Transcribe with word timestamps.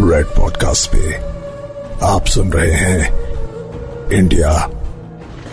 Red 0.00 0.26
podcast 0.26 0.90
पे 0.90 1.14
आप 2.06 2.26
सुन 2.26 2.52
रहे 2.52 2.72
हैं 2.72 4.10
इंडिया 4.12 4.52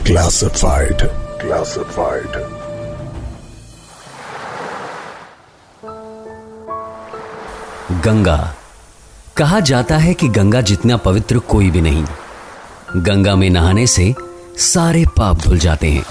क्लासिफाइड 0.05 1.01
क्लासिफाइड 1.41 2.27
गंगा। 8.05 8.53
कहा 9.37 9.59
जाता 9.59 9.97
है 9.97 10.13
कि 10.13 10.27
गंगा 10.27 10.61
जितना 10.61 10.97
पवित्र 10.97 11.39
कोई 11.39 11.69
भी 11.71 11.81
नहीं। 11.81 12.05
गंगा 12.95 13.35
में 13.35 13.49
नहाने 13.49 13.87
से 13.87 14.15
सारे 14.57 15.05
पाप 15.05 15.37
धुल 15.37 15.59
जाते 15.59 15.89
हैं। 15.89 16.05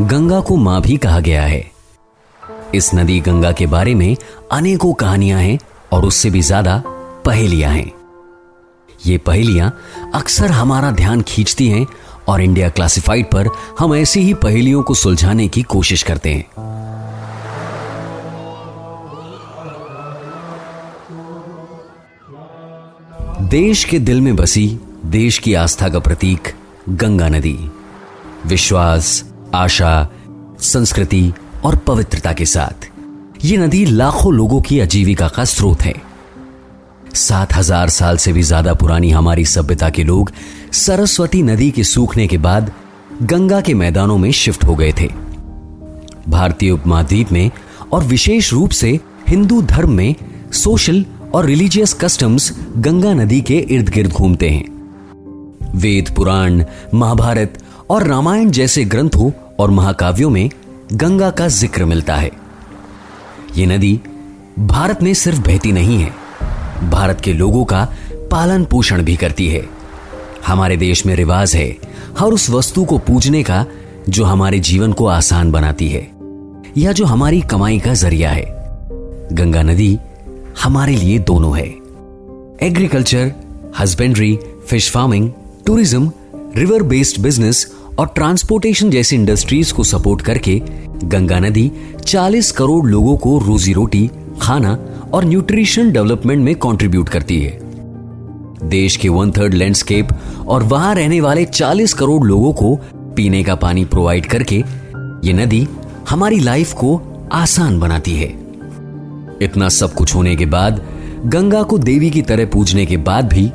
गंगा 0.00 0.40
को 0.40 0.56
माँ 0.56 0.80
भी 0.82 0.96
कहा 0.96 1.20
गया 1.20 1.42
है। 1.42 1.70
इस 2.74 2.94
नदी 2.94 3.20
गंगा 3.20 3.52
के 3.52 3.66
बारे 3.66 3.94
में 3.94 4.16
अनेकों 4.52 4.92
कहानियाँ 4.94 5.40
हैं 5.40 5.58
और 5.92 6.04
उससे 6.04 6.30
भी 6.30 6.40
ज़्यादा 6.42 6.82
पहेलियाँ 7.26 7.72
हैं। 7.72 7.92
ये 9.06 9.18
पहेलियाँ 9.18 9.78
अक्सर 10.14 10.50
हमारा 10.50 10.90
ध्यान 10.90 11.22
खींचती 11.22 11.68
हैं 11.68 11.86
और 12.28 12.40
इंडिया 12.40 12.68
क्लासिफाइड 12.68 13.26
पर 13.26 13.48
हम 13.78 13.94
ऐसी 13.94 14.20
ही 14.20 14.34
पहेलियों 14.34 14.82
को 14.82 14.94
सुलझाने 14.94 15.48
की 15.48 15.62
कोशिश 15.62 16.02
करते 16.02 16.30
हैं। 16.30 16.44
देश 23.48 23.84
के 23.84 23.98
दिल 23.98 24.20
में 24.20 24.36
बसी, 24.36 24.80
देश 25.06 25.38
की 25.38 25.54
आस्था 25.54 25.88
का 25.88 25.98
प्रतीक, 25.98 26.54
गंगा 26.88 27.28
नदी। 27.28 27.70
विश्वास, 28.46 29.24
आशा, 29.54 30.08
संस्कृति 30.60 31.32
और 31.64 31.76
पवित्रता 31.76 32.32
के 32.32 32.46
साथ। 32.46 32.88
ये 33.44 33.56
नदी 33.56 33.84
लाखों 33.84 34.34
लोगों 34.34 34.60
की 34.60 34.80
आजीविका 34.80 35.28
का 35.28 35.44
स्रोत 35.44 35.82
है। 35.82 36.13
सात 37.14 37.54
हज़ार 37.54 37.88
साल 37.88 38.16
से 38.16 38.32
भी 38.32 38.42
ज़्यादा 38.42 38.74
पुरानी 38.74 39.10
हमारी 39.10 39.44
सभ्यता 39.44 39.90
के 39.90 40.04
लोग 40.04 40.32
सरस्वती 40.72 41.42
नदी 41.42 41.70
के 41.70 41.84
सूखने 41.84 42.26
के 42.26 42.38
बाद 42.38 42.72
गंगा 43.22 43.60
के 43.60 43.74
मैदानों 43.74 44.18
में 44.18 44.30
शिफ्ट 44.32 44.64
हो 44.64 44.74
गए 44.74 44.92
थे। 45.00 45.08
भारतीय 46.28 46.70
उपमहाद्वीप 46.70 47.32
में 47.32 47.50
और 47.92 48.04
विशेष 48.04 48.52
रूप 48.52 48.70
से 48.70 48.98
हिंदू 49.28 49.60
धर्म 49.62 49.92
में 49.92 50.14
सोशल 50.52 51.04
और 51.34 51.46
रिलीजियस 51.46 51.92
कस्टम्स 51.94 52.52
गंगा 52.78 53.12
नदी 53.14 53.40
के 53.40 53.58
इर्द 53.58 53.88
गिर्द 53.88 54.12
घूमते 54.12 54.50
हैं। 54.50 54.72
वेद, 55.74 56.14
पुराण, 56.16 56.62
महाभारत 56.94 57.58
और 57.90 58.06
रामायण 58.06 58.50
जैसे 58.50 58.84
ग्रंथों 58.86 59.30
और 59.60 59.70
महाकाव्यों 59.70 60.30
में 60.30 60.48
गंगा 60.92 61.30
का 61.30 61.48
ज़िक्र 61.50 61.84
मिलता 61.84 62.16
है। 62.16 62.30
ये 63.56 63.66
नदी 63.66 63.98
भारत 64.58 65.02
में 65.02 65.12
सिर्फ़ 65.14 65.40
बहती 65.40 65.72
नहीं 65.72 65.98
है 65.98 66.23
भारत 66.82 67.20
के 67.20 67.32
लोगों 67.32 67.64
का 67.64 67.84
पालन 68.30 68.64
पोषण 68.64 69.02
भी 69.02 69.16
करती 69.16 69.48
है। 69.48 69.62
हमारे 70.46 70.76
देश 70.76 71.04
में 71.06 71.14
रिवाज 71.16 71.54
है 71.54 71.68
हर 72.18 72.32
उस 72.32 72.48
वस्तु 72.50 72.84
को 72.84 72.98
पूजने 72.98 73.42
का 73.42 73.64
जो 74.08 74.24
हमारे 74.24 74.58
जीवन 74.60 74.92
को 74.92 75.06
आसान 75.06 75.50
बनाती 75.52 75.88
है, 75.88 76.10
या 76.78 76.92
जो 76.92 77.04
हमारी 77.04 77.40
कमाई 77.40 77.78
का 77.78 77.94
ज़रिया 77.94 78.30
है। 78.30 78.44
गंगा 79.32 79.62
नदी 79.62 79.98
हमारे 80.62 80.96
लिए 80.96 81.18
दोनों 81.18 81.56
है। 81.58 81.66
Agriculture, 82.62 83.32
husbandry, 83.78 84.36
fish 84.68 84.90
farming, 84.90 85.30
tourism, 85.66 86.10
river 86.56 86.82
based 86.82 87.22
business 87.22 87.66
और 87.98 88.06
ट्रांसपोर्टेशन 88.06 88.90
जैसी 88.90 89.16
इंडस्ट्रीज़ 89.16 89.72
को 89.74 89.84
सपोर्ट 89.84 90.22
करके 90.22 90.60
गंगा 91.04 91.38
नदी 91.40 91.70
40 92.06 92.50
करोड़ 92.52 92.86
लोगों 92.86 93.16
को 93.16 93.38
रोजी 93.38 93.72
रोटी, 93.72 94.10
खाना 94.42 94.74
और 95.14 95.24
न्यूट्रिशन 95.24 95.92
डेवलपमेंट 95.92 96.44
में 96.44 96.54
कंट्रीब्यूट 96.54 97.08
करती 97.08 97.40
है। 97.40 97.58
देश 98.68 98.96
के 98.96 99.08
वन 99.08 99.30
थर्ड 99.30 99.54
लैंडस्केप 99.54 100.08
और 100.46 100.62
वहाँ 100.62 100.94
रहने 100.94 101.20
वाले 101.20 101.44
40 101.44 101.92
करोड़ 101.92 102.26
लोगों 102.26 102.52
को 102.52 102.78
पीने 103.16 103.42
का 103.42 103.54
पानी 103.54 103.84
प्रोवाइड 103.84 104.26
करके 104.26 104.56
ये 105.24 105.32
नदी 105.32 105.68
हमारी 106.10 106.38
लाइफ 106.38 106.72
को 106.72 107.00
आसान 107.32 107.80
बनाती 107.80 108.16
है। 108.16 108.28
इतना 109.42 109.68
सब 109.68 109.94
कुछ 109.94 110.14
होने 110.14 110.36
के 110.36 110.46
बाद, 110.46 110.82
गंगा 111.26 111.62
को 111.62 111.78
देवी 111.78 112.10
की 112.10 112.22
तरह 112.22 112.46
पूजने 112.46 112.86
के 112.86 112.96
बाद 112.96 113.28
भी 113.28 113.50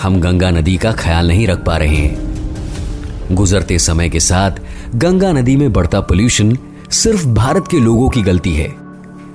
हम 0.00 0.20
गंगा 0.20 0.50
नदी 0.50 0.76
का 0.76 0.92
ख्याल 0.92 1.28
नहीं 1.28 1.46
रख 1.46 1.64
पा 1.64 1.76
रहे 1.76 1.96
हैं। 1.96 3.34
गुजरते 3.34 3.78
समय 3.78 4.08
के 4.08 4.20
साथ 4.20 4.50
गंगा 4.94 5.32
नदी 5.32 5.56
में 5.56 5.72
बढ़ता 5.72 6.00
पोल्यूशन 6.00 6.58
सिर्फ़ 6.90 7.26
भारत 7.26 7.64
के 7.70 7.80
लोगों 7.80 8.08
की 8.08 8.22
गलती 8.22 8.54
है 8.54 8.74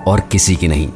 और 0.06 0.20
किसी 0.20 0.56
की 0.56 0.68
नहीं। 0.68 0.88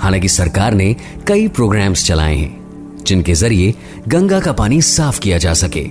हालाँकि 0.00 0.28
सरकार 0.28 0.74
ने 0.74 0.94
कई 1.26 1.48
प्रोग्राम्स 1.48 2.04
चलाए 2.06 2.34
हैं, 2.36 3.04
जिनके 3.06 3.34
ज़रिए 3.34 3.74
गंगा 4.08 4.40
का 4.40 4.52
पानी 4.52 4.80
साफ़ 4.82 5.20
किया 5.20 5.38
जा 5.38 5.54
सके। 5.54 5.86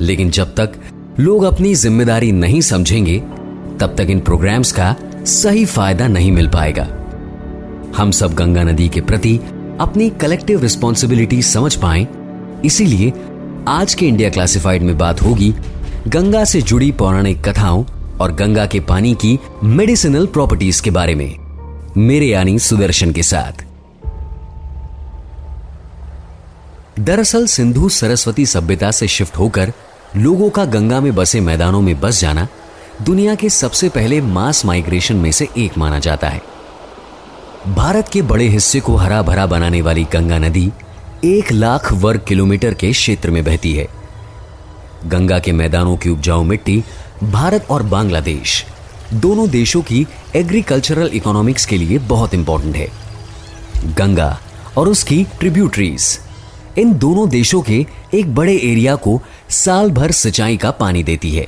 लेकिन 0.00 0.30
जब 0.30 0.54
तक 0.54 0.72
लोग 1.20 1.44
अपनी 1.44 1.74
ज़िम्मेदारी 1.74 2.32
नहीं 2.32 2.60
समझेंगे, 2.60 3.18
तब 3.80 3.94
तक 3.98 4.10
इन 4.10 4.20
प्रोग्राम्स 4.20 4.72
का 4.72 4.94
सही 5.26 5.64
फ़ायदा 5.64 6.08
नहीं 6.08 6.32
मिल 6.32 6.48
पाएगा। 6.48 6.88
हम 7.96 8.10
सब 8.10 8.34
गंगा 8.34 8.62
नदी 8.62 8.88
के 8.88 9.00
प्रति 9.00 9.36
अपनी 9.80 10.08
कलेक्टिव 10.10 10.60
रिस्पॉन्सिबिलिटी 10.60 11.42
समझ 11.42 11.74
पाए, 11.76 12.06
इसीलिए 12.64 13.12
आज 13.68 13.94
के 13.94 14.06
इंडिया 14.06 14.30
क्लासिफाइड 14.30 14.82
में 14.82 14.96
बात 14.98 15.22
होगी 15.22 15.54
गंगा 16.08 16.44
से 16.44 16.62
जुड़ी 16.62 16.90
पौराणिक 16.92 17.44
कथाओं 17.44 17.84
और 18.20 18.32
गंगा 18.32 18.66
के 18.66 18.80
पानी 18.80 19.14
की 19.14 19.38
मेडिसिनल 19.64 20.26
प्रॉपर्टीज़ 20.26 20.82
के 20.82 20.90
बारे 20.90 21.14
में। 21.14 21.41
मेरे 21.96 22.26
यानी 22.26 22.58
सुदर्शन 22.58 23.12
के 23.12 23.22
साथ। 23.22 23.64
दरअसल 27.00 27.46
सिंधु 27.46 27.88
सरस्वती 27.88 28.46
सभ्यता 28.46 28.90
से 28.90 29.08
शिफ्ट 29.08 29.36
होकर 29.36 29.72
लोगों 30.16 30.50
का 30.50 30.64
गंगा 30.64 31.00
में 31.00 31.14
बसे 31.14 31.40
मैदानों 31.40 31.80
में 31.80 32.00
बस 32.00 32.20
जाना 32.20 32.48
दुनिया 33.02 33.34
के 33.34 33.50
सबसे 33.50 33.88
पहले 33.88 34.20
मास 34.20 34.64
माइग्रेशन 34.64 35.16
में 35.16 35.32
से 35.32 35.48
एक 35.58 35.78
माना 35.78 35.98
जाता 35.98 36.28
है। 36.28 36.42
भारत 37.68 38.08
के 38.08 38.22
बड़े 38.22 38.48
हिस्से 38.48 38.80
को 38.80 38.96
हरा 38.96 39.22
भरा 39.22 39.46
बनाने 39.46 39.82
वाली 39.82 40.04
गंगा 40.04 40.38
नदी 40.38 40.72
एक 41.24 41.52
लाख 41.52 41.92
वर्ग 41.92 42.20
किलोमीटर 42.28 42.74
के 42.74 42.92
क्षेत्र 42.92 43.30
में 43.30 43.44
बहती 43.44 43.72
है। 43.72 43.88
गंगा 45.06 45.38
के 45.38 45.52
मैदानों 45.52 45.96
की 45.96 46.10
उपजाऊ 46.10 46.42
मिट्टी 46.42 46.84
भारत 47.22 47.66
और 47.70 47.82
बांग्लादेश 47.82 48.66
दोनों 49.14 49.48
देशों 49.50 49.82
की 49.82 50.06
एग्रीकल्चरल 50.36 51.10
इकोनॉमिक्स 51.14 51.66
के 51.66 51.76
लिए 51.78 51.98
बहुत 51.98 52.34
इंपॉर्टेंट 52.34 52.76
है। 52.76 52.88
गंगा 53.94 54.40
और 54.76 54.88
उसकी 54.88 55.24
ट्रिब्यूटरीज 55.24 56.18
इन 56.78 56.94
दोनों 56.94 57.28
देशों 57.28 57.60
के 57.62 57.86
एक 58.14 58.34
बड़े 58.34 58.54
एरिया 58.56 58.94
को 58.96 59.20
साल 59.50 59.90
भर 59.90 60.10
सिंचाई 60.10 60.56
का 60.56 60.70
पानी 60.70 61.02
देती 61.02 61.30
है। 61.30 61.44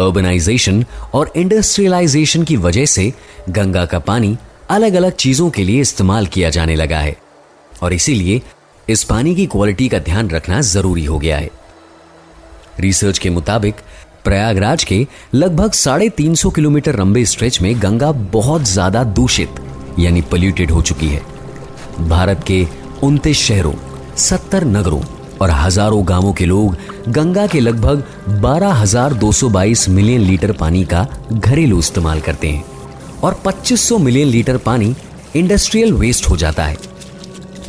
अर्बनाइजेशन 0.00 0.84
और 1.14 1.32
इंडस्ट्रियलाइजेशन 1.36 2.44
की 2.44 2.56
वजह 2.56 2.84
से 2.84 3.12
गंगा 3.48 3.84
का 3.86 3.98
पानी 3.98 4.36
अलग 4.70 4.94
अलग 4.94 5.16
चीज़ों 5.16 5.50
के 5.50 5.64
लिए 5.64 5.80
इस्तेमाल 5.80 6.26
किया 6.26 6.50
जाने 6.50 6.76
लगा 6.76 6.98
है। 6.98 7.16
और 7.82 7.92
इसीलिए 7.92 8.42
इस 8.88 9.04
पानी 9.04 9.34
की 9.34 9.46
क्वालिटी 9.46 9.88
का 9.88 9.98
ध्यान 9.98 10.30
रखना 10.30 10.60
ज़रूरी 10.60 11.04
हो 11.04 11.18
गया 11.18 11.38
है। 11.38 11.50
रिसर्च 12.80 13.18
के 13.18 13.30
मुताबिक 13.30 13.74
प्रयागराज 14.24 14.84
के 14.84 15.06
लगभग 15.34 15.72
साढ़े 15.72 16.08
तीन 16.08 16.34
सौ 16.34 16.50
किलोमीटर 16.50 16.98
लंबे 16.98 17.24
स्ट्रेच 17.24 17.60
में 17.62 17.74
गंगा 17.82 18.10
बहुत 18.32 18.62
ज़्यादा 18.62 19.04
दूषित 19.18 19.60
यानी 19.98 20.20
पोल्यूटेड 20.22 20.70
हो 20.70 20.82
चुकी 20.82 21.08
है। 21.08 21.22
भारत 22.08 22.44
के 22.46 22.66
उनतीस 23.02 23.38
शहरों 23.38 23.72
सत्तर 24.18 24.64
नगरों 24.66 25.00
और 25.42 25.50
हज़ारों 25.50 26.02
गाँवों 26.08 26.32
के 26.32 26.46
लोग 26.46 26.76
गंगा 27.08 27.46
के 27.46 27.60
लगभग 27.60 28.02
12,222 28.42 29.88
मिलियन 29.88 30.20
लीटर 30.20 30.52
पानी 30.52 30.84
का 30.84 31.06
घरेलू 31.32 31.78
इस्तेमाल 31.78 32.20
करते 32.20 32.48
हैं 32.48 32.64
और 33.22 33.40
2500 33.46 33.98
मिलियन 33.98 34.28
लीटर 34.28 34.56
पानी 34.66 34.94
इंडस्ट्रियल 35.36 35.92
वेस्ट 35.92 36.28
हो 36.30 36.36
जाता 36.36 36.64
है। 36.64 36.76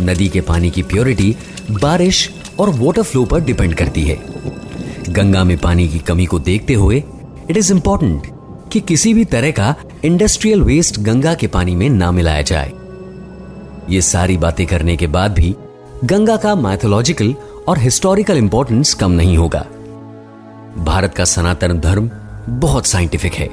नदी 0.02 0.28
के 0.30 0.42
पानी 0.42 0.70
की 0.72 0.84
प्योरिटी 0.84 1.36
बारिश 1.72 2.30
और 2.60 2.70
वाटर 2.76 3.04
फ्लो 3.04 3.26
पर 3.26 3.42
डिपेंड 3.42 3.76
करती 3.76 4.04
है। 4.04 4.20
गंगा 5.12 5.44
में 5.44 5.58
पानी 5.58 5.88
की 5.88 6.00
कमी 6.00 6.26
को 6.26 6.40
देखते 6.40 6.74
हुए 6.74 7.04
इट 7.50 7.58
इज़ 7.58 7.72
इंपॉर्टेंट 7.74 8.28
कि 8.72 8.80
किसी 8.80 9.14
भी 9.14 9.26
तरह 9.26 9.52
का 9.52 9.74
इंडस्ट्रियल 10.06 10.62
वेस्ट 10.62 11.00
गंगा 11.00 11.34
के 11.34 11.48
पानी 11.48 11.76
में 11.76 11.90
ना 11.90 12.12
मिलाया 12.12 12.42
जाए। 12.42 12.72
ये 13.90 14.02
सारी 14.02 14.38
बातें 14.38 14.66
करने 14.68 14.96
के 14.98 15.08
बाद 15.08 15.34
भी 15.34 15.56
गंगा 16.06 16.36
का 16.38 16.56
मैथोलॉजिकल 16.56 17.34
और 17.68 17.80
हिस्टोरिकल 17.80 18.38
इंपॉर्टेंस 18.38 18.94
कम 18.94 19.12
नहीं 19.12 19.38
होगा। 19.38 19.66
भारत 20.78 21.14
का 21.14 21.26
सनातन 21.26 21.80
धर्म 21.80 22.10
बहुत 22.60 22.86
साइंटिफिक 22.86 23.34
है। 23.34 23.48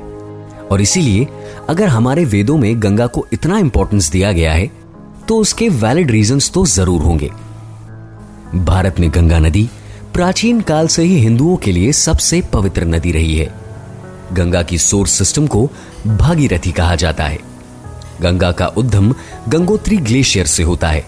और 0.70 0.80
इसीलिए 0.80 1.26
अगर 1.68 1.88
हमारे 1.88 2.24
वेदों 2.24 2.56
में 2.58 2.82
गंगा 2.82 3.06
को 3.06 3.26
इतना 3.32 3.58
इंपॉर्टेंस 3.58 4.10
दिया 4.10 4.32
गया 4.32 4.52
है 4.52 4.70
तो 5.28 5.36
उसके 5.38 5.68
वैलिड 5.68 6.10
रीजंस 6.10 6.50
तो 6.50 6.64
ज़रूर 6.66 7.02
होंगे। 7.02 7.30
भारत 8.56 9.00
में 9.00 9.10
गंगा 9.14 9.38
नदी 9.38 9.68
प्राचीन 10.18 10.60
काल 10.60 10.88
से 10.88 11.02
ही 11.02 11.18
हिंदुओं 11.20 11.56
के 11.56 11.72
लिए 11.72 11.90
सबसे 11.92 12.40
पवित्र 12.52 12.84
नदी 12.84 13.10
रही 13.12 13.36
है। 13.36 13.46
गंगा 14.32 14.62
की 14.62 14.78
सोर्स 14.78 15.12
सिस्टम 15.12 15.46
को 15.46 15.64
भागीरथी 16.06 16.72
कहा 16.72 16.94
जाता 16.94 17.24
है। 17.24 17.38
गंगा 18.22 18.50
का 18.52 18.66
उद्गम 18.76 19.14
गंगोत्री 19.48 19.96
ग्लेशियर 19.98 20.46
से 20.46 20.62
होता 20.62 20.88
है, 20.88 21.04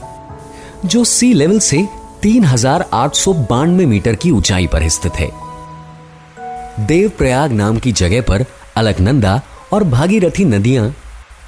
जो 0.87 1.03
सी 1.05 1.33
लेवल 1.33 1.59
से 1.61 1.85
तीन 2.23 2.45
हज़ार 2.45 2.89
आठ 2.93 3.15
सौ 3.15 3.33
बानवे 3.51 3.87
मीटर 3.87 4.15
की 4.15 4.31
ऊंचाई 4.31 4.67
पर 4.67 4.89
स्थित 4.89 5.15
है। 5.15 5.29
देवप्रयाग 6.87 7.53
नाम 7.53 7.79
की 7.79 7.93
जगह 7.95 8.21
पर 8.23 8.45
अलकनंदा 8.77 9.41
और 9.73 9.85
भागीरथी 9.89 10.45
नदियाँ 10.47 10.95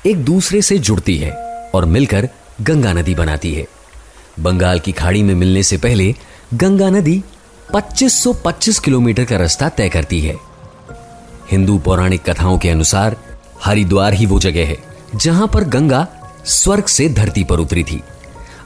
एक 0.07 0.25
दूसरे 0.25 0.63
से 0.63 0.79
जुड़ती 0.81 1.17
है 1.19 1.31
और 1.75 1.85
मिलकर 1.87 2.29
गंगा 2.61 2.93
नदी 2.93 3.15
बनाती 3.15 3.55
है। 3.55 3.67
बंगाल 4.41 4.79
की 4.79 4.93
खाड़ी 4.93 5.23
में 5.23 5.35
मिलने 5.35 5.63
से 5.63 5.79
पहले 5.79 6.15
गंगा 6.55 6.91
नदी 6.91 7.23
2525 7.75 8.79
किलोमीटर 8.79 9.25
का 9.25 9.37
रास्ता 9.37 9.69
तय 9.69 9.89
करती 9.89 10.21
है। 10.21 10.37
हिंदू 11.51 11.79
पौराणिक 11.79 12.31
कथाओं 12.31 12.59
के 12.59 12.71
अनुसार 12.71 13.17
हरिद्वार 13.65 14.13
ही 14.13 14.27
वो 14.27 14.41
जगह 14.41 14.67
है, 14.67 14.77
जहाँ 15.17 15.49
पर 15.49 15.65
गंगा 15.65 16.07
स्वर्ग 16.45 16.85
से 16.85 17.09
धरती 17.09 17.45
पर 17.45 17.59
उतरी 17.59 17.85
थी। 17.85 18.03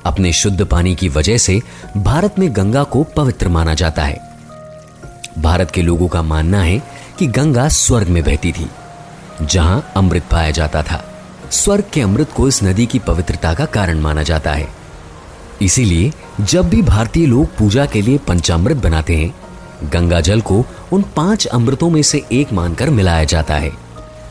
अपने 0.04 0.32
शुद्ध 0.32 0.64
पानी 0.64 0.94
की 0.94 1.08
वजह 1.08 1.38
से 1.38 1.62
भारत 1.96 2.38
में 2.38 2.56
गंगा 2.56 2.82
को 2.84 3.02
पवित्र 3.02 3.48
माना 3.48 3.74
जाता 3.74 4.04
है। 4.04 4.20
भारत 5.38 5.70
के 5.70 5.82
लोगों 5.82 6.08
का 6.08 6.22
मानना 6.22 6.62
है 6.62 6.82
कि 7.18 7.26
गंगा 7.26 7.68
स्वर्ग 7.68 8.08
में 8.08 8.22
बहती 8.24 8.52
थी, 8.52 8.70
जहाँ 9.42 9.92
अमृत 9.96 10.24
पाया 10.32 10.50
जाता 10.50 10.82
था। 10.82 11.04
स्वर्ग 11.50 11.84
के 11.92 12.00
अमृत 12.00 12.32
को 12.32 12.48
इस 12.48 12.62
नदी 12.62 12.86
की 12.86 12.98
पवित्रता 12.98 13.54
का 13.54 13.64
कारण 13.64 14.00
माना 14.00 14.22
जाता 14.22 14.52
है। 14.52 14.85
इसीलिए 15.62 16.12
जब 16.40 16.68
भी 16.68 16.82
भारतीय 16.82 17.26
लोग 17.26 17.56
पूजा 17.56 17.86
के 17.86 18.02
लिए 18.02 18.18
पंचामृत 18.18 18.76
बनाते 18.76 19.16
हैं 19.16 19.34
गंगा 19.84 20.20
जल 20.20 20.40
को 20.40 20.64
उन 20.92 21.04
पाँच 21.16 21.46
अमृतों 21.46 21.90
में 21.90 22.02
से 22.02 22.24
एक 22.32 22.52
मानकर 22.52 22.90
मिलाया 22.90 23.24
जाता 23.24 23.54
है। 23.54 23.72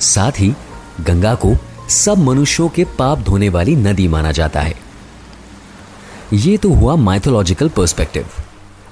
साथ 0.01 0.31
ही 0.31 0.53
गंगा 1.01 1.33
को 1.35 1.55
सब 1.89 2.17
मनुष्यों 2.17 2.69
के 2.69 2.83
पाप 2.99 3.19
धोने 3.19 3.49
वाली 3.49 3.75
नदी 3.75 4.07
माना 4.07 4.31
जाता 4.31 4.61
है। 4.61 4.73
यह 6.33 6.57
तो 6.57 6.69
हुआ 6.69 6.95
माइथोलॉजिकल 6.95 7.69
पर्सपेक्टिव 7.69 8.27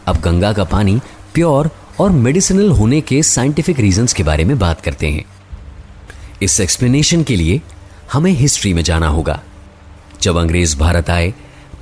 अब 0.08 0.20
गंगा 0.22 0.54
का 0.54 0.64
पानी 0.64 1.00
प्योर 1.34 1.70
और 2.00 2.10
मेडिसिनल 2.10 2.70
होने 2.70 3.02
के 3.02 3.24
साइंटिफिक 3.24 3.80
रीजंस 3.80 4.14
के 4.14 4.24
बारे 4.24 4.46
में 4.46 4.60
बात 4.60 4.82
करते 4.82 5.08
हैं। 5.08 5.26
इस 6.42 6.60
एक्सप्लेनेशन 6.60 7.24
के 7.24 7.36
लिए 7.36 7.62
हमें 8.14 8.32
हिस्ट्री 8.32 8.74
में 8.74 8.84
जाना 8.84 9.08
होगा। 9.08 9.42
जब 10.22 10.38
अंग्रेज़ 10.38 10.78
भारत 10.78 11.10
आए 11.10 11.34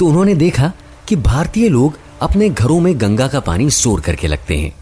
तो 0.01 0.07
उन्होंने 0.07 0.33
देखा 0.35 0.71
कि 1.07 1.15
भारतीय 1.15 1.67
लोग 1.69 1.97
अपने 2.21 2.49
घरों 2.49 2.79
में 2.79 2.93
गंगा 3.01 3.27
का 3.27 3.39
पानी 3.39 3.69
स्टोर 3.69 3.99
करके 4.01 4.27
लगते 4.27 4.57
हैं 4.57 4.73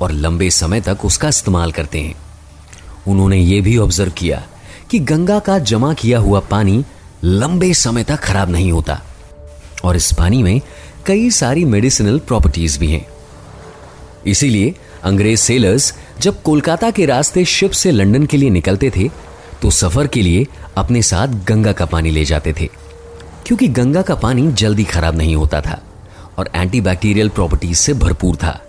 और 0.00 0.12
लंबे 0.12 0.48
समय 0.50 0.80
तक 0.80 1.04
उसका 1.04 1.28
इस्तेमाल 1.28 1.72
करते 1.72 2.00
हैं। 2.00 2.14
उन्होंने 3.08 3.38
यह 3.38 3.62
भी 3.62 3.76
ऑब्ज़र्व 3.78 4.12
किया 4.12 4.42
कि 4.90 4.98
गंगा 4.98 5.38
का 5.38 5.58
जमा 5.58 5.92
किया 5.94 6.18
हुआ 6.18 6.40
पानी 6.40 6.84
लंबे 7.24 7.72
समय 7.74 8.04
तक 8.04 8.20
खराब 8.20 8.50
नहीं 8.50 8.72
होता 8.72 9.00
और 9.84 9.96
इस 9.96 10.12
पानी 10.12 10.42
में 10.42 10.60
कई 11.06 11.30
सारी 11.30 11.64
मेडिसिनल 11.66 12.18
प्रॉपर्टीज़ 12.18 12.78
भी 12.78 12.90
हैं। 12.92 13.06
इसीलिए 14.26 14.74
अंग्रेज़ 15.04 15.40
सेलर्स 15.40 15.94
जब 16.20 16.42
कोलकाता 16.42 16.90
के 16.90 17.06
रास्ते 17.06 17.44
शिप 17.44 17.70
से 17.70 17.90
लंदन 17.90 18.26
के 18.26 18.36
लिए 18.36 18.50
निकलते 18.50 18.92
थे 18.96 19.10
तो 19.62 19.70
सफ़र 19.70 20.06
के 20.06 20.22
लिए 20.22 20.46
अपने 20.76 21.02
साथ 21.02 21.28
गंगा 21.48 21.72
का 21.72 21.86
पानी 21.86 22.10
ले 22.10 22.24
जाते 22.24 22.54
थे। 22.60 22.81
क्योंकि 23.46 23.68
गंगा 23.68 24.02
का 24.02 24.14
पानी 24.14 24.52
जल्दी 24.52 24.84
खराब 24.84 25.16
नहीं 25.16 25.36
होता 25.36 25.60
था 25.60 25.82
और 26.38 26.50
एंटीबैक्टीरियल 26.54 27.28
प्रॉपर्टीज़ 27.28 27.78
से 27.78 27.94
भरपूर 27.94 28.36
था। 28.36 28.60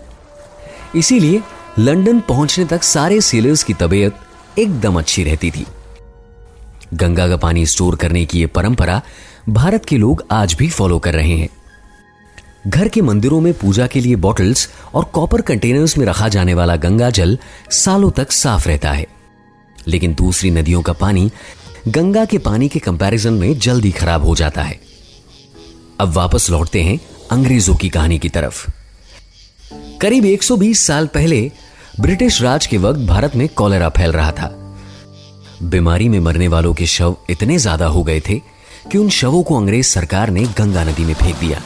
इसीलिए 0.96 1.42
लंदन 1.78 2.20
पहुँचने 2.20 2.64
तक 2.64 2.82
सारे 2.82 3.20
सेलर्स 3.20 3.62
की 3.62 3.74
तबीयत 3.74 4.16
एकदम 4.58 4.98
अच्छी 4.98 5.24
रहती 5.24 5.50
थी। 5.50 5.66
गंगा 6.94 7.28
का 7.28 7.36
पानी 7.36 7.66
स्टोर 7.66 7.96
करने 7.96 8.24
की 8.24 8.40
यह 8.40 8.46
परंपरा 8.46 9.02
भारत 9.48 9.84
के 9.84 9.96
लोग 9.96 10.24
आज 10.30 10.54
भी 10.54 10.68
फॉलो 10.68 10.98
कर 10.98 11.14
रहे 11.14 11.36
हैं। 11.36 11.48
घर 12.66 12.88
के 12.88 13.02
मंदिरों 13.02 13.40
में 13.40 13.54
पूजा 13.54 13.86
के 13.86 14.00
लिए 14.00 14.16
बॉटल्स 14.16 14.68
और 14.94 15.04
कॉपर 15.04 15.40
कंटेनर्स 15.40 15.98
में 15.98 16.06
रखा 16.06 16.28
जाने 16.28 16.54
वाला 16.54 16.76
गंगा 16.76 17.10
जल 17.10 17.38
सालों 17.70 18.10
तक 18.10 18.32
साफ़ 18.32 18.68
रहता 18.68 18.90
है। 18.90 19.06
लेकिन 19.86 20.14
दूसरी 20.14 20.50
नदियों 20.50 20.82
का 20.82 20.92
पानी 20.92 21.30
गंगा 21.88 22.24
के 22.24 22.38
पानी 22.38 22.68
के 22.68 22.78
कंपैरिजन 22.78 23.32
में 23.32 23.58
जल्दी 23.58 23.90
खराब 23.90 24.24
हो 24.24 24.34
जाता 24.34 24.62
है। 24.62 24.78
अब 26.00 26.12
वापस 26.12 26.48
लौटते 26.50 26.82
हैं 26.82 26.98
अंग्रेज़ों 27.30 27.74
की 27.74 27.88
कहानी 27.88 28.18
की 28.18 28.28
तरफ़। 28.28 28.66
करीब 30.00 30.24
120 30.24 30.80
साल 30.80 31.06
पहले 31.06 31.50
ब्रिटिश 32.00 32.40
राज 32.42 32.66
के 32.66 32.78
वक्त 32.78 33.00
भारत 33.00 33.36
में 33.36 33.48
कॉलेरा 33.48 33.88
फैल 33.88 34.12
रहा 34.12 34.30
था। 34.32 34.48
बीमारी 35.62 36.08
में 36.08 36.18
मरने 36.20 36.48
वालों 36.48 36.72
के 36.74 36.86
शव 36.86 37.16
इतने 37.30 37.58
ज़्यादा 37.58 37.86
हो 37.86 38.02
गए 38.02 38.20
थे 38.20 38.38
कि 38.92 38.98
उन 38.98 39.08
शवों 39.08 39.42
को 39.42 39.56
अंग्रेज़ 39.56 39.86
सरकार 39.86 40.30
ने 40.30 40.46
गंगा 40.58 40.84
नदी 40.84 41.04
में 41.04 41.14
फेंक 41.14 41.36
दिया। 41.36 41.60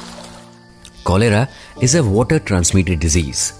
Cholera 1.05 1.47
is 1.83 1.97
a 1.99 2.01
water 2.01 2.39
transmitted 2.39 2.99
disease 2.99 3.51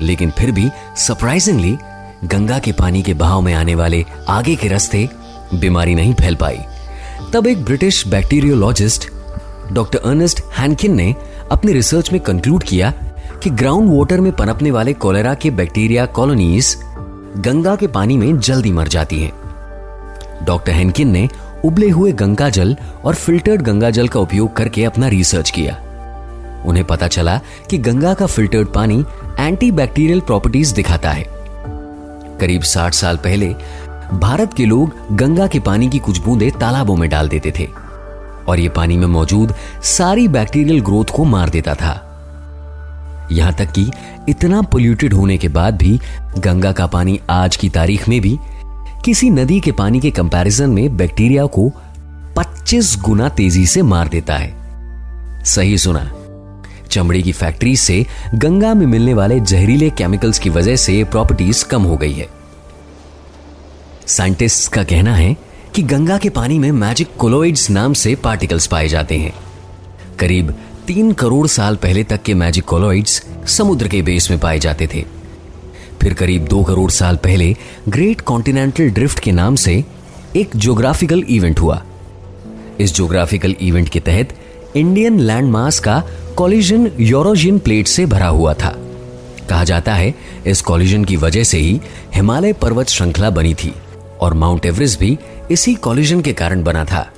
लेकिन 0.00 0.30
फिर 0.30 0.50
भी 0.50 0.70
सरप्राइजिंगली 0.96 1.76
गंगा 2.28 2.58
के 2.58 2.72
पानी 2.72 3.02
के 3.02 3.14
बहाव 3.14 3.40
में 3.40 3.52
आने 3.54 3.74
वाले 3.74 4.04
आगे 4.28 4.56
के 4.56 4.68
रास्ते 4.68 5.08
बीमारी 5.54 5.94
नहीं 5.94 6.14
फैल 6.14 6.34
पाई। 6.34 6.58
तब 7.32 7.46
एक 7.46 7.64
British 7.64 8.06
bacteriologist, 8.06 9.08
doctor 9.72 9.98
Ernest 9.98 10.40
Hankin 10.58 10.94
ने 10.94 11.14
अपनी 11.52 11.72
रिसर्च 11.72 12.12
में 12.12 12.20
कंक्लूड 12.20 12.62
किया 12.62 12.92
कि 13.42 13.50
ग्राउंड 13.50 13.98
वाटर 13.98 14.20
में 14.20 14.32
पनपने 14.32 14.70
वाले 14.70 14.92
कोलेरा 14.92 15.34
के 15.34 15.50
बैक्टीरिया 15.50 16.06
कॉलोनीज 16.06 16.76
गंगा 17.36 17.76
के 17.76 17.86
पानी 17.86 18.16
में 18.16 18.38
जल्दी 18.38 18.72
मर 18.72 18.88
जाती 18.88 19.22
हैं। 19.22 19.32
डॉक्टर 20.44 20.72
हैनकिन 20.72 21.10
ने 21.10 21.28
उबले 21.64 21.88
हुए 21.88 22.12
गंगा 22.12 22.48
जल 22.48 22.76
और 23.04 23.14
फिल्टर्ड 23.14 23.62
गंगा 23.62 23.90
जल 23.90 24.08
का 24.08 24.20
उपयोग 24.20 24.56
करके 24.56 24.84
अपना 24.84 25.08
रिसर्च 25.08 25.50
किया। 25.50 25.80
उन्हें 26.66 26.84
पता 26.84 27.08
चला 27.08 27.40
कि 27.70 27.78
गंगा 27.78 28.14
का 28.14 28.26
फिल्टर्ड 28.26 28.68
पानी 28.68 29.04
एंटी 29.40 29.70
बैक्टीरियल 29.70 30.20
प्रॉपर्टीज़ 30.20 30.74
दिखाता 30.74 31.10
है। 31.10 31.24
करीब 32.40 32.62
60 32.62 32.94
साल 32.94 33.16
पहले 33.16 33.54
भारत 34.12 34.54
के 34.54 34.64
लोग 34.64 35.16
गंगा 35.16 35.46
के 35.46 35.60
पानी 35.60 35.88
की 35.88 35.98
कुछ 35.98 36.18
बूंदे 36.18 36.50
तालाबों 36.50 36.96
में 36.96 37.10
डाल 37.10 37.28
देते 37.28 37.52
थे। 37.58 37.68
और 38.48 38.60
ये 38.60 38.68
पानी 38.68 38.96
में 38.96 39.06
मौजूद 39.06 39.54
सारी 39.82 40.28
बैक्टीरियल 40.28 40.80
ग्रोथ 40.80 41.04
को 41.04 41.24
मार 41.24 41.48
देता 41.48 41.74
था। 41.74 42.10
यहाँ 43.32 43.52
तक 43.52 43.72
कि 43.72 43.90
इतना 44.28 44.62
पोल्यूटेड 44.62 45.14
होने 45.14 45.38
के 45.38 45.48
बाद 45.48 45.76
भी 45.76 46.00
गंगा 46.38 46.72
का 46.72 46.86
पानी 46.86 47.20
आज 47.30 47.56
की 47.56 47.68
तारीख 47.68 48.08
में 48.08 48.20
भी 48.20 48.38
किसी 49.04 49.30
नदी 49.30 49.60
के 49.60 49.72
पानी 49.72 50.00
के 50.00 50.10
कंपैरिजन 50.10 50.70
में 50.70 50.96
बैक्टीरिया 50.96 51.46
को 51.46 51.72
25 52.36 52.98
गुना 53.00 53.28
तेज़ी 53.28 53.66
से 53.66 53.82
मार 53.82 54.08
देता 54.08 54.34
है। 54.34 54.54
सही 55.44 55.78
सुना। 55.78 56.12
चमड़ी 56.90 57.22
की 57.22 57.32
फैक्ट्री 57.32 57.76
से 57.76 58.06
गंगा 58.34 58.74
में 58.74 58.86
मिलने 58.86 59.14
वाले 59.14 59.40
जहरीले 59.40 59.90
केमिकल्स 59.90 60.38
की 60.38 60.50
वजह 60.50 60.76
से 60.76 61.04
प्रॉपर्टीज़ 61.04 61.64
कम 61.64 61.82
हो 61.82 61.96
गई 61.96 62.12
है। 62.12 62.43
साइंटिस्ट्स 64.06 64.68
का 64.68 64.84
कहना 64.84 65.14
है 65.14 65.36
कि 65.74 65.82
गंगा 65.82 66.18
के 66.18 66.28
पानी 66.28 66.58
में 66.58 66.72
मैजिक 66.72 67.08
कोलोइड्स 67.18 67.70
नाम 67.70 67.92
से 67.92 68.14
पार्टिकल्स 68.14 68.66
पाए 68.66 68.88
जाते 68.88 69.16
हैं। 69.16 69.32
करीब 70.18 70.54
तीन 70.86 71.12
करोड़ 71.12 71.46
साल 71.46 71.76
पहले 71.76 72.04
तक 72.04 72.22
के 72.22 72.34
मैजिक 72.34 72.64
कोलोइड्स 72.64 73.22
समुद्र 73.46 73.88
के 73.88 74.02
बेस 74.02 74.30
में 74.30 74.40
पाए 74.40 74.58
जाते 74.58 74.86
थे। 74.86 75.04
फिर 76.02 76.14
करीब 76.14 76.44
दो 76.44 76.62
करोड़ 76.62 76.90
साल 76.90 77.16
पहले 77.16 77.56
ग्रेट 77.88 78.20
कॉन्टिनेंटल 78.20 78.90
ड्रिफ्ट 78.90 79.20
के 79.20 79.32
नाम 79.32 79.54
से 79.54 79.84
एक 80.36 80.56
ज्योग्राफिकल 80.56 81.24
इवेंट 81.28 81.60
हुआ। 81.60 81.82
इस 82.80 82.94
ज्योग्राफिकल 82.94 83.54
इवेंट 83.60 83.88
के 83.88 84.00
तहत 84.00 84.36
इंडियन 84.76 85.20
लैंड 85.20 85.50
मास 85.50 85.78
का 85.78 86.02
कॉलिजन 86.36 86.90
यूरोजियन 87.00 87.58
प्लेट 87.58 87.86
से 87.86 88.06
भरा 88.06 88.26
हुआ 88.26 88.54
था। 88.54 88.74
कहा 89.48 89.64
जाता 89.64 89.94
है, 89.94 90.14
इस 90.46 90.60
कॉलिजन 90.60 91.04
की 91.04 91.16
वजह 91.16 91.44
से 91.44 91.58
ही 91.58 91.80
हिमालय 92.14 92.52
पर्वत 92.52 92.88
श्रृंखला 92.88 93.30
बनी 93.30 93.54
थी। 93.54 93.74
और 94.20 94.34
माउंट 94.34 94.66
एवरेस्ट 94.66 95.00
भी 95.00 95.18
इसी 95.50 95.74
कॉलिजन 95.74 96.20
के 96.20 96.32
कारण 96.32 96.62
बना 96.62 96.84
था। 96.84 97.12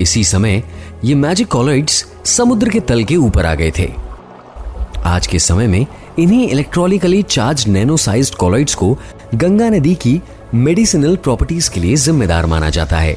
इसी 0.00 0.24
समय 0.24 0.62
ये 1.04 1.14
मैजिक 1.14 1.48
कॉलोइड्स 1.48 2.06
समुद्र 2.24 2.68
के 2.68 2.80
तल 2.80 3.04
के 3.04 3.16
ऊपर 3.16 3.46
आ 3.46 3.54
गए 3.54 3.72
थे। 3.78 3.92
आज 5.04 5.26
के 5.26 5.38
समय 5.38 5.66
में 5.66 5.86
इन्हीं 6.18 6.48
electronically 6.48 7.22
charge 7.22 7.68
nano 7.68 7.96
size 7.96 8.32
colloids 8.32 8.74
को 8.74 8.98
गंगा 9.34 9.68
नदी 9.68 9.94
की 9.94 10.20
मेडिसिनल 10.54 11.16
प्रॉपर्टीज़ 11.16 11.70
के 11.70 11.80
लिए 11.80 11.96
जिम्मेदार 11.96 12.46
माना 12.46 12.70
जाता 12.70 12.98
है। 12.98 13.16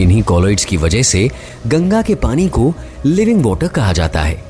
इन्हीं 0.00 0.22
कॉलोइड्स 0.22 0.64
की 0.64 0.76
वजह 0.76 1.02
से 1.02 1.30
गंगा 1.66 2.02
के 2.02 2.14
पानी 2.14 2.48
को 2.48 2.74
लिविंग 3.04 3.44
वाटर 3.46 3.68
कहा 3.68 3.92
जाता 3.92 4.22
है। 4.22 4.44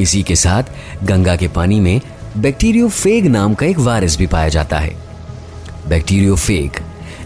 इसी 0.00 0.22
के 0.22 0.36
साथ 0.36 0.62
गंगा 1.04 1.36
के 1.36 1.48
पानी 1.48 1.80
में 1.80 2.00
बैक्टीरियो 2.36 2.88
फेग 2.88 3.26
नाम 3.26 3.54
का 3.54 3.66
एक 3.66 3.78
वायरस 3.78 4.18
भी 4.18 4.26
पाया 4.26 4.48
जाता 4.48 4.78
है। 4.78 5.05
बैक्टीरियोफेग 5.88 6.70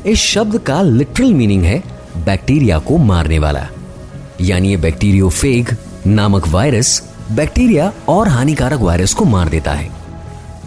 इस 0.07 0.19
शब्द 0.19 0.59
का 0.59 0.81
लिटरल 0.83 1.35
मीनिंग 1.35 1.63
है 1.63 1.83
बैक्टीरिया 2.17 2.79
को 2.79 2.99
मारने 2.99 3.39
वाला। 3.39 3.67
यानी 4.41 4.69
ये 4.69 4.77
बैक्टीरियोफेग 4.77 5.77
नामक 6.07 6.49
वायरस 6.49 7.03
बैक्टीरिया 7.33 7.93
और 8.09 8.29
हानिकारक 8.29 8.81
वायरस 8.81 9.15
को 9.15 9.25
मार 9.25 9.49
देता 9.49 9.73
है। 9.73 9.89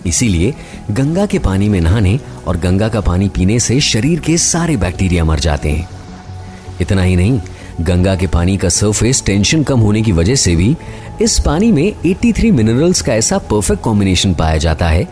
इसीलिए 0.05 0.53
गंगा 0.91 1.25
के 1.25 1.39
पानी 1.39 1.69
में 1.69 1.79
नहाने 1.81 2.19
और 2.47 2.57
गंगा 2.57 2.89
का 2.89 3.01
पानी 3.01 3.29
पीने 3.29 3.59
से 3.59 3.79
शरीर 3.79 4.19
के 4.19 4.37
सारे 4.37 4.77
बैक्टीरिया 4.77 5.23
मर 5.25 5.39
जाते 5.39 5.71
हैं। 5.71 5.89
इतना 6.81 7.01
ही 7.01 7.15
नहीं, 7.15 7.39
गंगा 7.81 8.15
के 8.15 8.27
पानी 8.27 8.57
का 8.57 8.69
सरफेस 8.69 9.23
टेंशन 9.25 9.63
कम 9.63 9.79
होने 9.79 10.01
की 10.01 10.11
वजह 10.11 10.35
से 10.35 10.55
भी 10.55 10.75
इस 11.21 11.39
पानी 11.39 11.71
में 11.71 11.93
83 12.05 12.51
मिनरल्स 12.51 13.01
का 13.01 13.13
ऐसा 13.13 13.37
परफेक्ट 13.37 13.81
कॉम्बिनेशन 13.81 14.33
पाया 14.33 14.57
जाता 14.57 14.87
है 14.87 15.07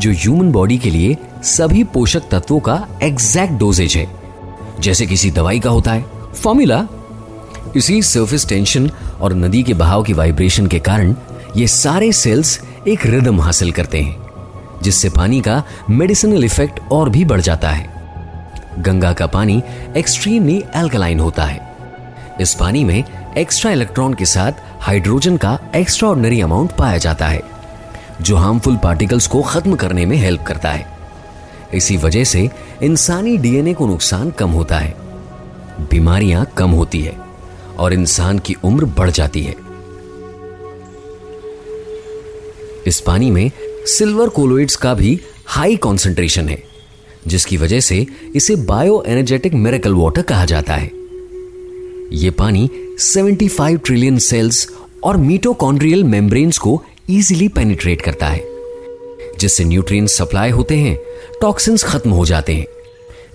जो 0.00 0.10
ह्यूमन 0.10 0.52
बॉडी 0.52 0.78
के 0.78 0.90
लिए 0.90 1.16
सभी 1.42 1.84
पोषक 1.84 2.28
तत्वों 2.30 2.60
का 2.60 2.88
एग्जैक्ट 3.02 3.54
डोजेज 3.54 3.96
है। 3.96 4.06
जैसे 4.80 5.06
किसी 5.06 5.30
दवाई 5.30 5.60
का 5.60 5.70
होता 5.70 5.92
है। 5.92 6.04
फॉर्मूला 6.42 6.86
इसी 7.76 8.02
सरफेस 8.02 8.46
टेंशन 8.48 8.90
और 9.20 9.34
नदी 9.34 9.62
के 9.62 9.74
बहाव 9.74 10.02
की 10.02 10.12
वाइब्रेशन 10.12 10.66
के 10.66 10.78
कारण 10.78 11.14
ये 11.56 11.66
सारे 11.66 12.12
सेल्स 12.12 12.60
एक 12.88 13.06
रिदम 13.06 13.40
हासिल 13.40 13.72
करते 13.72 14.00
हैं, 14.00 14.16
जिससे 14.82 15.08
पानी 15.08 15.40
का 15.40 15.62
मेडिसिनल 15.90 16.44
इफ़ेक्ट 16.44 16.80
और 16.92 17.08
भी 17.08 17.24
बढ़ 17.24 17.40
जाता 17.40 17.70
है। 17.70 17.88
गंगा 18.78 19.12
का 19.12 19.26
पानी 19.26 19.62
एक्सट्रीमली 19.96 20.62
एल्कलाइन 20.76 21.20
होता 21.20 21.44
है। 21.44 21.76
इस 22.40 22.54
पानी 22.54 22.84
में 22.84 23.04
एक्स्ट्रा 23.38 23.72
इलेक्ट्रॉन 23.72 24.14
के 24.14 24.24
साथ 24.24 24.52
हाइड्रोजन 24.80 25.36
का 25.36 25.58
एक्स्ट्रा 25.76 26.10
अमाउंट 26.44 26.72
पाया 26.72 26.98
जाता 26.98 27.26
है। 27.26 27.59
जो 28.20 28.36
हार्मफुल 28.36 28.76
पार्टिकल्स 28.76 29.26
को 29.26 29.42
खत्म 29.42 29.74
करने 29.74 30.06
में 30.06 30.16
हेल्प 30.16 30.42
करता 30.42 30.70
है। 30.70 30.86
इसी 31.74 31.96
वजह 31.96 32.24
से 32.24 32.50
इंसानी 32.82 33.36
डीएनए 33.36 33.74
को 33.74 33.86
नुकसान 33.86 34.30
कम 34.30 34.50
होता 34.50 34.78
है। 34.78 34.94
बीमारियाँ 35.80 36.46
कम 36.56 36.70
होती 36.70 37.00
है 37.00 37.18
और 37.78 37.92
इंसान 37.92 38.38
की 38.38 38.56
उम्र 38.64 38.84
बढ़ 38.84 39.10
जाती 39.10 39.42
है। 39.42 39.54
इस 42.86 43.00
पानी 43.00 43.30
में 43.30 43.50
सिल्वर 43.86 44.28
कोलोइड्स 44.28 44.76
का 44.76 44.94
भी 44.94 45.20
हाई 45.46 45.76
कॉन्सेंट्रेशन 45.76 46.48
है, 46.48 46.62
जिसकी 47.26 47.56
वजह 47.56 47.80
से 47.80 48.06
इसे 48.34 48.56
बायो 48.56 49.04
एनर्जेटिक 49.06 49.54
मेरेकल 49.54 49.94
वाटर 49.94 50.22
कहा 50.22 50.44
जाता 50.44 50.74
है। 50.74 50.90
यह 52.12 52.30
पानी 52.30 52.70
75 52.98 53.76
ट्रिलियन 53.76 54.18
सेल्स 54.18 54.68
और 55.04 55.16
मीटोकॉन्ड्रियल 55.16 56.04
मेम्ब्रेन्स 56.04 56.58
को 56.58 56.82
इजीली 57.18 57.48
पेनिट्रेट 57.48 58.02
करता 58.02 58.26
है। 58.26 58.44
जिससे 59.38 59.64
न्यूट्रिएंट 59.64 60.08
सप्लाई 60.08 60.50
होते 60.50 60.76
हैं 60.76 60.98
टॉक्सिन्स 61.40 61.84
खत्म 61.84 62.10
हो 62.10 62.26
जाते 62.26 62.54
हैं। 62.54 62.66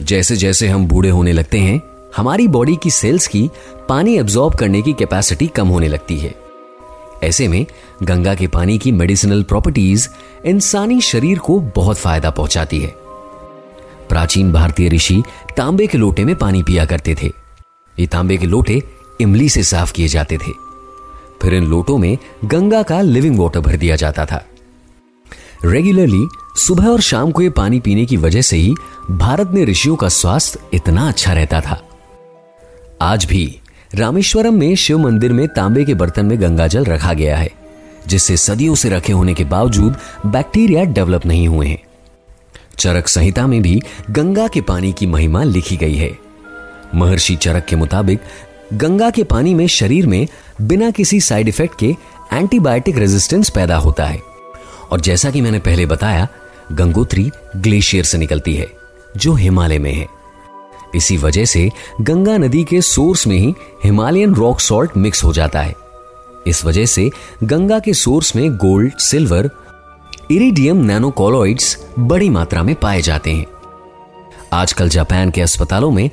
जैसे 0.02 0.36
जैसे 0.36 0.68
हम 0.68 0.88
बूढ़े 0.88 1.10
होने 1.10 1.34
लगते 1.34 1.60
हैं, 1.60 1.82
हमारी 2.16 2.48
बॉडी 2.48 2.78
की 2.84 2.92
सेल्स 2.92 3.28
की 3.28 3.50
पानी 3.90 4.18
एब्जॉर्ब 4.18 4.56
करने 4.56 4.82
की 4.82 4.94
कैपेसिटी 4.94 5.48
कम 5.48 5.68
होने 5.68 5.88
लगती 5.88 6.18
है। 6.18 6.36
ऐसे 7.24 7.48
में 7.48 7.66
गंगा 8.04 8.36
के 8.36 8.48
पानी 8.48 8.78
की 8.78 8.92
मेडिसिनल 8.92 9.44
प्रॉपर्टीज़ 9.44 10.08
इंसानी 10.46 11.02
शरीर 11.02 11.38
को 11.38 11.60
बहुत 11.60 11.98
फ़ायदा 11.98 12.30
पहुंचाती 12.30 12.80
है। 12.80 12.96
प्राचीन 14.10 14.52
भारतीय 14.54 14.90
ऋषि 14.90 15.24
तांबे 15.58 15.88
के 15.88 15.98
लोटे 15.98 16.26
में 16.26 16.36
पानी 16.36 16.64
पिया 16.64 16.86
करते 16.86 17.16
थे। 17.24 17.28
ये 18.00 18.08
तांबे 18.08 18.38
के 18.38 18.46
लोटे 18.46 18.84
इमली 19.22 19.50
से 19.50 19.64
साफ़ 19.64 19.94
किए 19.94 20.08
जाते 20.08 20.38
थे। 20.38 20.65
फिर 21.42 21.54
इन 21.54 21.64
लोटों 21.64 21.98
में 21.98 22.18
गंगा 22.46 22.84
का 22.84 23.02
लिविंग 23.02 23.40
वाटर 23.40 23.60
भर 23.60 23.76
दिया 23.76 23.96
जाता 23.96 24.26
था। 24.26 24.46
रेगुलरली 25.66 26.28
सुबह 26.58 26.88
और 26.88 27.02
शाम 27.02 27.32
को 27.32 27.42
ये 27.42 27.50
पानी 27.50 27.80
पीने 27.80 28.06
की 28.06 28.18
वजह 28.18 28.42
से 28.42 28.58
ही 28.58 28.74
भारत 29.12 29.48
में 29.48 29.66
ऋषियों 29.66 29.96
का 29.96 30.10
स्वास्थ्य 30.10 30.60
इतना 30.74 31.08
अच्छा 31.08 31.34
रहता 31.34 31.62
था। 31.62 31.82
आज 33.02 33.26
भी 33.26 33.60
रामेश्वरम 33.96 34.54
में 34.54 34.76
शिव 34.76 34.98
मंदिर 34.98 35.34
में 35.34 35.48
तांबे 35.48 35.86
के 35.86 35.94
बर्तन 35.94 36.26
में 36.26 36.42
गंगा 36.42 36.68
जल 36.68 36.86
रखा 36.86 37.14
गया 37.14 37.38
है, 37.38 37.52
जिससे 38.08 38.38
सदियों 38.38 38.76
से 38.76 38.90
रखे 38.90 39.14
होने 39.14 39.34
के 39.34 39.44
बावजूद 39.44 39.96
बैक्टीरिया 40.26 40.84
डेवलप 40.84 41.26
नहीं 41.26 41.48
हुए 41.48 41.68
हैं। 41.68 41.84
चरक 42.80 43.08
संहिता 43.08 43.48
में 43.48 43.62
भी 43.62 43.82
गंगा 44.10 44.48
के 44.48 44.62
पानी 44.62 44.94
की 44.94 45.08
महिमा 45.08 45.44
लिखी 45.44 45.78
गई 45.78 45.96
है। 45.96 46.18
महर्षि 46.96 47.36
चरक 47.36 47.66
के 47.66 47.76
मुताबिक 47.76 48.20
गंगा 48.74 49.10
के 49.10 49.24
पानी 49.24 49.54
में 49.54 49.68
शरीर 49.68 50.08
में 50.08 50.28
बिना 50.62 50.92
किसी 50.92 51.22
साइड 51.22 51.48
इफ़ेक्ट 51.48 51.80
के 51.80 51.96
एंटीबायोटिक 52.34 52.98
रेजिस्टेंस 52.98 53.50
पैदा 53.50 53.78
होता 53.78 54.06
है। 54.06 54.22
और 54.92 55.02
जैसा 55.02 55.32
कि 55.32 55.42
मैंने 55.42 55.60
पहले 55.60 55.86
बताया, 55.86 56.28
गंगोत्री 56.72 57.32
ग्लेशियर 57.56 58.04
से 58.04 58.18
निकलती 58.18 58.56
है, 58.56 58.72
जो 59.18 59.34
हिमालय 59.34 59.80
में 59.80 59.94
है। 59.94 60.08
इसी 60.96 61.18
वजह 61.18 61.46
से 61.46 61.72
गंगा 62.02 62.38
नदी 62.38 62.64
के 62.64 62.82
सोर्स 62.82 63.28
में 63.28 63.38
ही 63.38 63.56
हिमालयन 63.84 64.36
रॉक 64.36 64.60
सॉल्ट 64.60 64.92
मिक्स 64.98 65.24
हो 65.24 65.34
जाता 65.34 65.62
है। 65.62 65.76
इस 66.48 66.66
वजह 66.66 66.86
से 66.86 67.10
गंगा 67.44 67.80
के 67.80 67.94
सोर्स 67.94 68.36
में 68.36 68.58
गोल्ड, 68.58 68.98
सिल्वर, 68.98 69.50
इरिडियम 70.32 70.78
नैनोकॉलोइड्स 70.78 71.86
बड़ी 72.00 72.30
मात्रा 72.30 72.64
में 72.64 72.76
पाए 72.76 73.02
जाते 73.02 73.32
हैं। 73.32 73.46
आजकल 74.54 74.90
जापान 74.90 75.30
के 75.30 75.42
अस्पतालों 75.42 75.92
में 75.92 76.10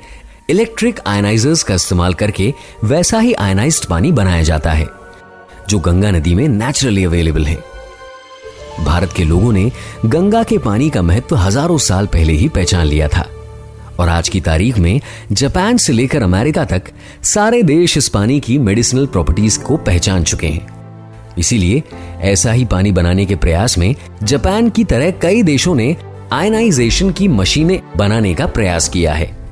इलेक्ट्रिक 0.49 0.99
आयनाइजर्स 1.07 1.63
का 1.63 1.75
इस्तेमाल 1.75 2.13
करके 2.13 2.53
वैसा 2.83 3.19
ही 3.19 3.33
आयनाइज्ड 3.33 3.85
पानी 3.85 4.11
बनाया 4.11 4.43
जाता 4.43 4.71
है, 4.71 4.87
जो 5.69 5.79
गंगा 5.79 6.11
नदी 6.11 6.33
में 6.35 6.47
नेचुरली 6.47 7.03
अवेलेबल 7.03 7.45
है। 7.45 7.55
भारत 8.79 9.13
के 9.13 9.23
लोगों 9.23 9.51
ने 9.53 9.71
गंगा 10.05 10.43
के 10.43 10.57
पानी 10.57 10.89
का 10.89 11.01
महत्व 11.01 11.35
हज़ारों 11.35 11.77
साल 11.77 12.07
पहले 12.07 12.33
ही 12.33 12.49
पहचान 12.49 12.85
लिया 12.87 13.07
था। 13.07 13.27
और 13.99 14.09
आज 14.09 14.29
की 14.29 14.41
तारीख 14.41 14.77
में 14.77 15.01
जापान 15.31 15.77
से 15.77 15.93
लेकर 15.93 16.23
अमेरिका 16.23 16.65
तक 16.65 16.83
सारे 17.23 17.61
देश 17.63 17.97
इस 17.97 18.09
पानी 18.09 18.39
की 18.39 18.57
मेडिसिनल 18.59 19.05
प्रॉपर्टीज़ 19.05 19.59
को 19.59 19.77
पहचान 19.77 20.23
चुके 20.23 20.47
हैं। 20.47 21.35
इसीलिए 21.37 21.83
ऐसा 22.21 22.51
ही 22.51 22.65
पानी 22.65 22.91
बनाने 22.91 23.25
के 23.25 23.35
प्रयास 23.35 23.77
में 23.77 23.95
जापान 24.23 24.69
की 24.69 24.83
तरह 24.83 25.11
कई 25.11 25.43
देशों 25.43 25.75
ने 25.75 25.95
आयनाइजेशन 26.31 27.11
की 27.11 27.27
मशीनें 27.27 27.79
बनाने 27.97 28.33
का 28.33 28.45
प्रयास 28.47 28.89
किया 28.89 29.13
है। 29.13 29.42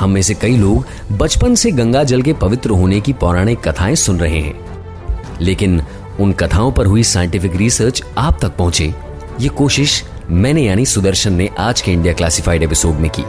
हम 0.00 0.10
में 0.10 0.22
से 0.22 0.34
कई 0.34 0.56
लोग 0.56 0.86
बचपन 1.12 1.54
से 1.54 1.70
गंगा 1.70 2.04
जल 2.04 2.22
के 2.22 2.32
पवित्र 2.32 2.70
होने 2.70 3.00
की 3.00 3.12
पौराणिक 3.12 3.68
कथाएँ 3.68 3.94
सुन 3.94 4.18
रहे 4.18 4.40
हैं। 4.40 5.38
लेकिन 5.40 5.82
उन 6.20 6.32
कथाओं 6.32 6.72
पर 6.72 6.86
हुई 6.86 7.02
साइंटिफिक 7.02 7.56
रिसर्च 7.56 8.02
आप 8.18 8.38
तक 8.42 8.56
पहुँचे। 8.56 8.94
ये 9.40 9.48
कोशिश 9.48 10.02
मैंने 10.30 10.62
यानी 10.62 10.86
सुदर्शन 10.86 11.32
ने 11.32 11.48
आज 11.58 11.80
के 11.80 11.92
इंडिया 11.92 12.12
क्लासिफाइड 12.12 12.62
एपिसोड 12.62 12.94
में 12.94 13.10
की। 13.10 13.24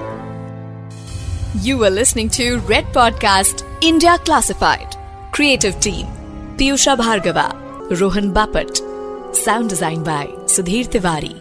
You 1.69 1.83
are 1.83 1.91
listening 1.91 2.29
to 2.29 2.69
Red 2.69 2.93
podcast 2.93 3.83
India 3.83 4.17
classified 4.17 4.99
creative 5.33 5.71
team 5.83 6.07
Piyusha 6.57 6.95
Bhargava 6.95 7.51
Rohan 7.91 8.31
Bapat 8.31 8.77
sound 9.35 9.69
design 9.69 10.03
by 10.03 10.27
Sudhir 10.47 10.85
Tiwari 10.85 11.40